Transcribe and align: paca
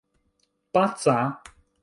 paca 0.73 1.17